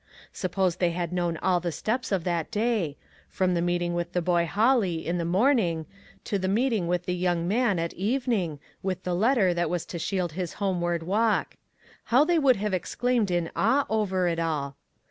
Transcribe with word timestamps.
Suppose 0.33 0.77
they 0.77 0.89
had 0.93 1.13
known 1.13 1.37
all 1.43 1.59
the 1.59 1.71
steps 1.71 2.11
of 2.11 2.23
that 2.23 2.49
day— 2.49 2.97
from 3.29 3.53
the 3.53 3.61
meet 3.61 3.83
ing 3.83 3.93
with 3.93 4.13
the 4.13 4.19
boy 4.23 4.47
Holly, 4.47 5.05
in 5.05 5.19
the 5.19 5.25
morning, 5.25 5.85
to 6.23 6.39
the 6.39 6.47
meeting 6.47 6.87
with 6.87 7.05
the 7.05 7.13
young 7.13 7.47
man 7.47 7.77
at 7.77 7.93
even 7.93 8.33
ing, 8.33 8.59
with 8.81 9.03
the 9.03 9.13
letter 9.13 9.53
that 9.53 9.69
was 9.69 9.85
to 9.85 9.99
shield 9.99 10.31
his 10.31 10.53
homeward 10.53 11.03
walk— 11.03 11.55
how 12.05 12.23
they 12.25 12.39
would 12.39 12.55
have 12.55 12.73
ex 12.73 12.95
claimed 12.95 13.29
in 13.29 13.51
awe 13.55 13.85
over 13.91 14.27
it 14.27 14.39
all! 14.39 14.75